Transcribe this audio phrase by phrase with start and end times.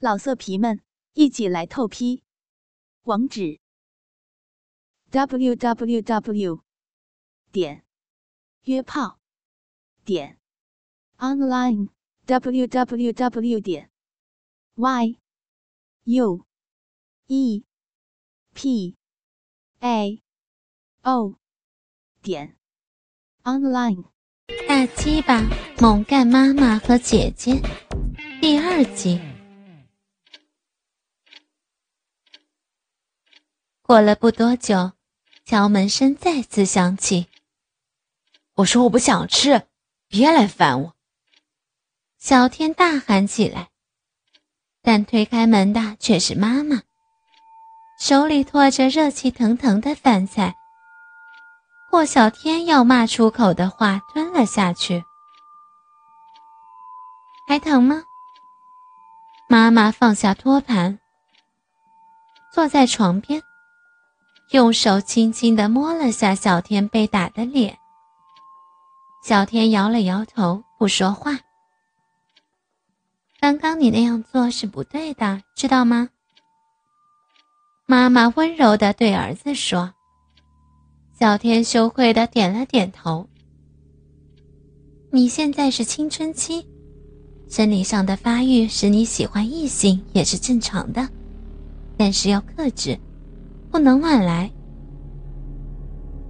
[0.00, 0.80] 老色皮们，
[1.14, 2.22] 一起来透批！
[3.02, 3.58] 网址
[5.10, 6.62] ：w w w
[7.50, 7.84] 点
[8.62, 9.18] 约炮
[10.04, 10.38] 点
[11.16, 11.88] online
[12.26, 13.90] w w w 点
[14.76, 15.18] y
[16.04, 16.46] u
[17.26, 17.64] e
[18.54, 18.96] p
[19.80, 20.22] a
[21.02, 21.34] o
[22.22, 22.56] 点
[23.42, 24.04] online。
[24.68, 25.42] 大鸡巴
[25.80, 27.60] 猛干妈妈和姐姐
[28.40, 29.37] 第二集。
[33.88, 34.92] 过了不多久，
[35.46, 37.26] 敲门声再次响起。
[38.56, 39.66] 我说我不想吃，
[40.08, 40.94] 别来烦我！
[42.18, 43.70] 小天大喊起来，
[44.82, 46.82] 但推开门的却是妈妈，
[47.98, 50.54] 手里托着热气腾腾的饭菜。
[51.90, 55.02] 霍小天要骂出口的话吞了下去。
[57.48, 58.02] 还疼吗？
[59.48, 60.98] 妈妈放下托盘，
[62.52, 63.42] 坐在床边。
[64.50, 67.76] 用手轻轻地摸了下小天被打的脸，
[69.22, 71.38] 小天摇了摇头，不说话。
[73.38, 76.08] 刚刚你那样做是不对的，知道吗？
[77.84, 79.92] 妈妈温柔地对儿子说。
[81.20, 83.28] 小天羞愧地点了点头。
[85.10, 86.66] 你现在是青春期，
[87.50, 91.06] 生理上的发育使你喜欢异性也是正常的，
[91.98, 92.98] 但是要克制。
[93.70, 94.50] 不能乱来。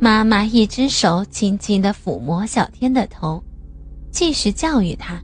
[0.01, 3.43] 妈妈一只手轻轻的抚摸小天的头，
[4.11, 5.23] 继续教育他：“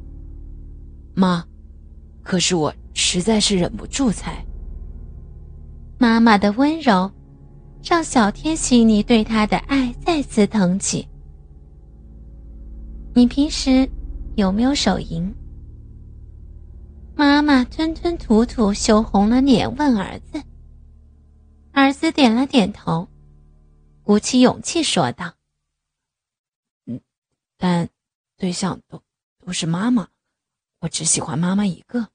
[1.14, 1.44] 妈，
[2.22, 4.44] 可是我实在是忍不住才……”
[5.96, 7.10] 妈妈的温柔，
[7.82, 11.06] 让小天心里对他的爱再次腾起。
[13.14, 13.88] 你平时
[14.34, 15.32] 有没有手淫？
[17.14, 20.42] 妈妈吞吞吐吐，羞红了脸问儿子。
[22.04, 23.08] 儿子点了点头，
[24.02, 25.36] 鼓起勇气说道
[26.84, 27.00] ：“嗯，
[27.56, 27.88] 但
[28.36, 29.02] 对象都
[29.38, 30.08] 都是妈妈，
[30.80, 32.10] 我只喜欢妈妈一个。”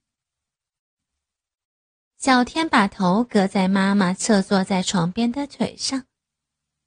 [2.20, 6.04] 小天把头搁在妈妈侧坐在床边的腿上，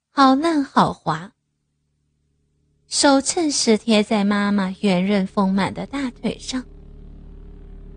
[0.09, 1.33] 好嫩好滑，
[2.87, 6.63] 手趁势贴在妈妈圆润丰满的大腿上，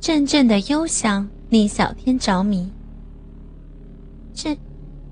[0.01, 2.69] 阵阵的幽香令小天着迷。
[4.35, 4.59] 这。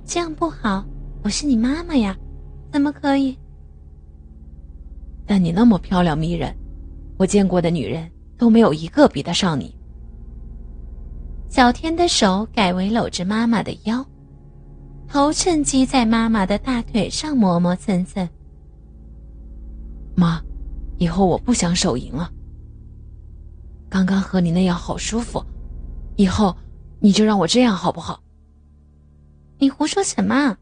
[0.06, 0.84] 这样不好，
[1.22, 2.16] 我是你妈妈呀，
[2.70, 3.36] 怎么可以？
[5.26, 6.54] 但你那么漂亮迷人，
[7.18, 9.74] 我见过的女人都没有一个比得上你。
[11.48, 14.04] 小天的手改为搂着妈妈的腰，
[15.08, 18.28] 头趁机在妈妈的大腿上磨磨蹭蹭。
[20.14, 20.40] 妈，
[20.98, 22.30] 以后我不想手淫了。
[23.88, 25.42] 刚刚和你那样好舒服，
[26.16, 26.54] 以后
[27.00, 28.20] 你就让我这样好不好？
[29.64, 30.58] 你胡说什么？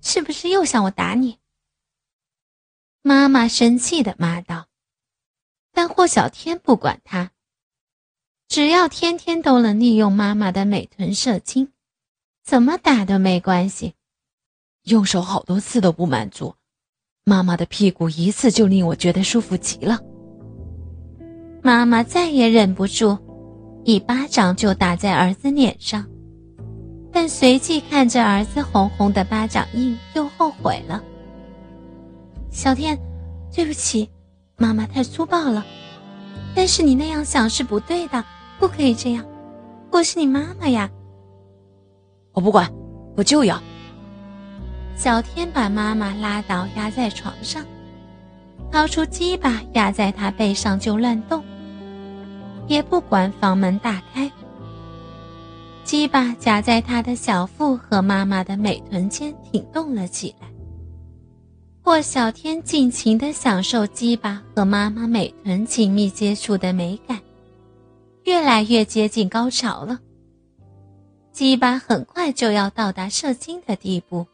[0.00, 1.40] 是不是又想我打你？
[3.02, 4.68] 妈妈生气的骂道。
[5.72, 7.32] 但霍小天不管他，
[8.46, 11.72] 只要天天都能利用妈妈的美臀射精，
[12.44, 13.94] 怎么打都没关系。
[14.84, 16.54] 用手好多次都不满足，
[17.24, 19.98] 妈妈的屁股一次就令我觉得舒服极了。
[21.60, 23.18] 妈妈再也忍不住，
[23.84, 26.08] 一巴掌就打在儿子脸上。
[27.14, 31.00] 但随即看着儿子红红的巴掌印，又后悔了。
[32.50, 32.98] 小天，
[33.54, 34.10] 对不起，
[34.56, 35.64] 妈妈太粗暴了。
[36.56, 38.24] 但是你那样想是不对的，
[38.58, 39.24] 不可以这样。
[39.92, 40.90] 我是你妈妈呀。
[42.32, 42.68] 我不管，
[43.16, 43.62] 我就要。
[44.96, 47.64] 小天把妈妈拉倒，压在床上，
[48.72, 51.44] 掏出鸡巴压在她背上就乱动，
[52.66, 54.28] 也不管房门大开。
[55.84, 60.48] 鸡巴夹在他的小腹和妈妈的美臀间挺动了起来。
[61.82, 67.20] 霍小天尽情地享受鸡巴和妈妈美臀亲密接触的美感，
[68.24, 70.00] 越来越接近高潮了。
[71.32, 74.26] 鸡巴很快就要到达射精的地步，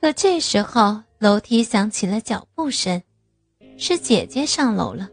[0.00, 3.02] 可这时候楼梯响起了脚步声，
[3.76, 5.10] 是姐姐上楼了。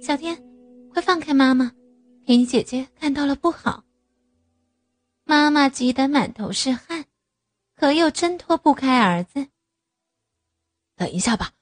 [0.00, 0.40] 小天，
[0.92, 1.72] 快放开妈妈！
[2.28, 3.84] 给你姐姐看到了不好。
[5.24, 7.06] 妈妈急得满头是汗，
[7.74, 9.46] 可又挣脱不开儿子。
[10.94, 11.52] 等一下吧，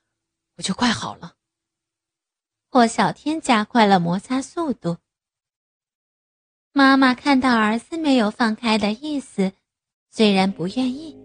[0.57, 1.35] 我就快好了。
[2.69, 4.97] 霍小天加快了摩擦速度。
[6.73, 9.53] 妈妈看到儿子没有放开的意思，
[10.11, 11.17] 虽然不愿意，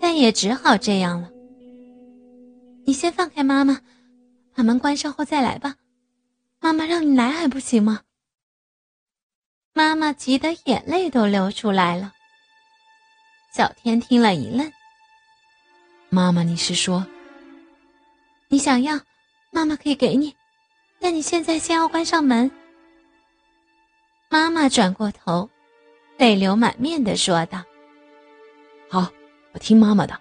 [0.00, 1.30] 但也只好这样了。
[2.84, 3.82] 你先放开妈妈，
[4.52, 5.76] 把门关上后再来吧。
[6.58, 8.00] 妈妈让你来还不行吗？
[9.76, 12.12] 妈妈急得眼泪都流出来了。
[13.52, 14.72] 小天听了一愣
[16.08, 17.04] ：“妈妈，你是说
[18.48, 19.00] 你想要？
[19.50, 20.34] 妈妈可以给你，
[21.00, 22.48] 但你现在先要关上门。”
[24.30, 25.50] 妈妈转过头，
[26.18, 27.60] 泪流满面的说道
[28.88, 29.10] ：“好，
[29.52, 30.16] 我听妈妈的，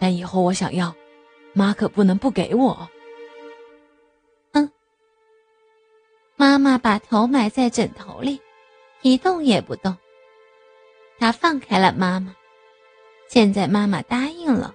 [0.00, 0.92] 但以后我想要，
[1.52, 2.88] 妈可不能不给我。”
[4.52, 4.68] 嗯。
[6.34, 8.40] 妈妈把头埋在枕头里，
[9.06, 9.96] 一动也不动。
[11.16, 12.34] 他放开了妈妈。
[13.28, 14.74] 现在妈妈答应了，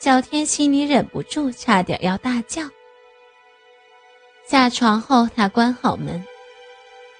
[0.00, 2.62] 小天心里忍不住，差点要大叫。
[4.44, 6.24] 下床后，他关好门。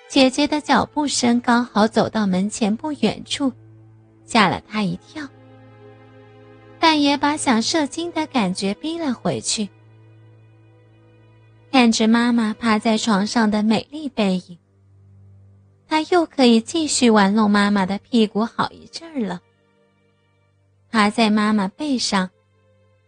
[0.09, 3.53] 姐姐的脚步声刚好走到门前不远处，
[4.27, 5.27] 吓了他一跳，
[6.81, 9.69] 但也把想射精的感觉逼了回去。
[11.71, 14.59] 看着妈妈趴在床上的美丽背影，
[15.93, 19.43] 他又可以继续玩弄妈妈的屁股好一阵儿了。
[20.91, 22.31] 趴在妈妈背上，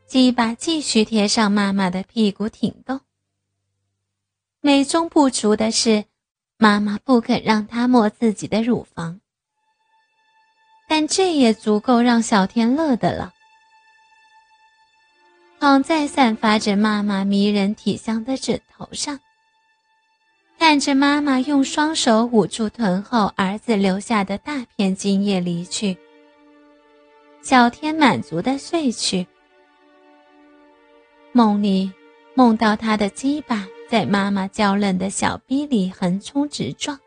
[0.07, 3.01] 鸡巴继续贴上妈妈的屁股挺动。
[4.61, 6.05] 美中不足的是。
[6.59, 9.19] 妈妈不肯让他摸自己的乳房，
[10.87, 13.33] 但这也足够让小天乐的了。
[15.59, 19.19] 躺在散发着妈妈迷人体香的枕头上，
[20.59, 25.97] 看着妈妈用双手捂住臀后儿子留下的大片精液离去，
[27.43, 29.27] 小天满足的睡去。
[31.33, 31.93] 梦里
[32.35, 33.67] 梦到他的鸡巴。
[33.87, 36.99] 在妈妈娇嫩的小臂里横冲直撞，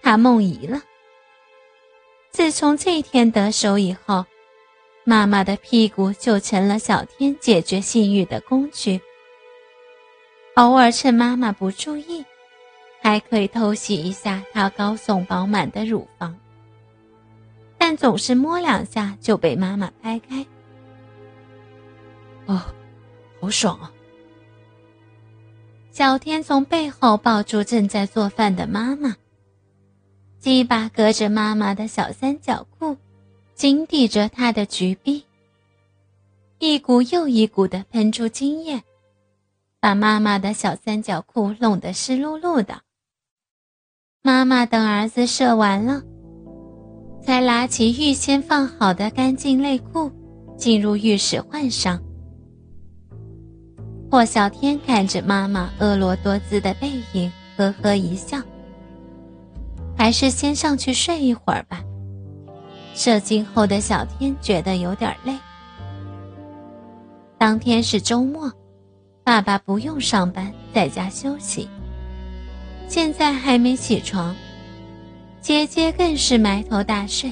[0.00, 0.82] 他梦遗了。
[2.30, 4.24] 自从这天得手以后，
[5.04, 8.98] 妈妈的屁股就成了小天解决性欲的工具。
[10.58, 12.24] 偶尔趁妈妈不注意，
[13.00, 16.36] 还可以偷袭一下她高耸饱满的乳房，
[17.78, 20.44] 但总是摸两下就被妈妈拍开。
[22.46, 22.60] 哦，
[23.40, 23.92] 好爽啊！
[25.92, 29.14] 小天从背后抱住正在做饭的妈妈，
[30.40, 32.96] 鸡巴隔着妈妈的小三角裤，
[33.54, 35.24] 紧抵着她的橘臂，
[36.58, 38.82] 一股又一股的喷出精液，
[39.88, 42.82] 把妈妈的小三角裤弄得湿漉漉的。
[44.20, 46.02] 妈妈等儿子射完了，
[47.22, 50.12] 才拿起预先放好的干净内裤，
[50.58, 51.98] 进入浴室换上。
[54.10, 58.36] 霍小天看着妈妈婀娜多姿的背影，呵呵一笑。
[59.96, 61.82] 还是先上去睡一会儿吧。
[62.92, 65.32] 射精后的小天觉得有点累。
[67.38, 68.52] 当天是周末，
[69.28, 71.68] 爸爸不用上班，在家休息。
[72.88, 74.34] 现在还没起床，
[75.38, 77.30] 姐姐更是埋头大睡，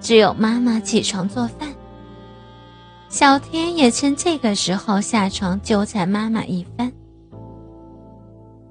[0.00, 1.72] 只有妈妈起床做饭。
[3.08, 6.92] 小天也趁这个时候下床纠缠妈妈一番。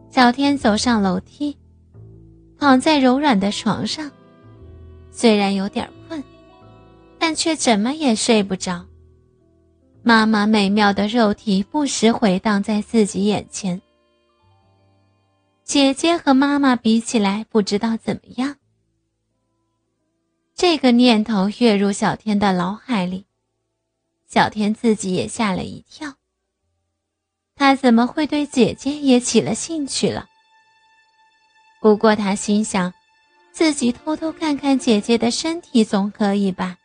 [0.09, 1.55] 小天走上楼梯，
[2.59, 4.11] 躺在柔软的床上，
[5.11, 6.21] 虽然有点困，
[7.17, 8.85] 但却怎么也睡不着。
[10.03, 13.79] 妈妈美妙的肉体不时回荡在自己眼前。
[15.63, 18.55] 姐姐和妈妈比起来，不知道怎么样。
[20.55, 23.25] 这个念头跃入小天的脑海里。
[24.27, 26.15] 小天自己也吓了一跳。
[27.55, 30.27] 他怎么会对姐姐也起了兴趣了？
[31.79, 32.91] 不过他心想，
[33.51, 36.77] 自己偷偷看看姐姐的身体总可以吧。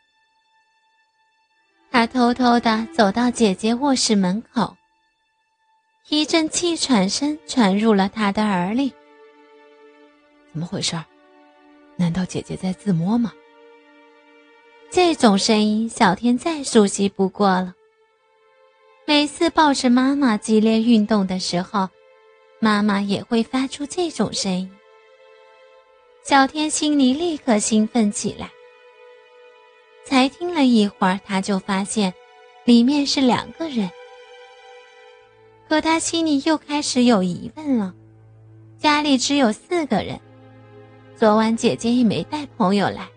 [1.97, 4.77] 他偷偷的走到姐姐卧室门口，
[6.11, 8.93] 一阵气喘声传入了他的耳里。
[10.53, 10.95] 怎么回事？
[11.97, 13.33] 难道姐姐在自摸吗？
[14.91, 17.73] 这种声音，小天再熟悉不过了。
[19.07, 21.89] 每次抱着妈妈激烈运动的时候，
[22.61, 24.71] 妈妈也会发出这种声音。
[26.23, 28.51] 小天心里立刻兴奋起来。
[30.07, 32.15] 才听了一会儿，他就发现
[32.65, 33.91] 里面是两个人。
[35.69, 37.93] 可他心里又开始有疑问了：
[38.79, 40.21] 家里只有四个人，
[41.17, 43.09] 昨晚姐姐也没带朋友来。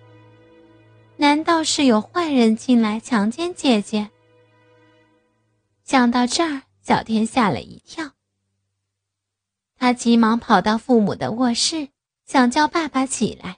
[1.15, 4.09] 难道是有坏人进来强奸姐姐？
[5.83, 8.11] 想到这儿，小天吓了一跳。
[9.77, 11.89] 他急忙跑到父母的卧室，
[12.25, 13.57] 想叫爸爸起来，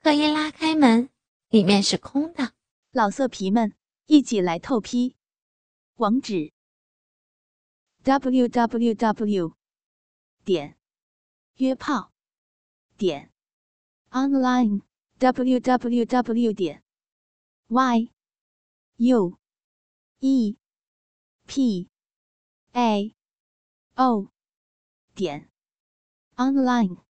[0.00, 1.08] 可一拉开门，
[1.50, 2.52] 里面是空的
[2.92, 3.74] 老色皮们
[4.06, 5.16] 一起来透批
[5.96, 6.52] 网址
[8.04, 9.54] www
[10.44, 10.78] 点
[11.56, 12.12] 约炮
[12.96, 13.32] 点
[14.10, 14.82] online
[15.18, 16.84] www 点
[18.96, 19.36] yue
[23.96, 24.28] pao
[25.16, 25.50] 点
[26.36, 27.09] online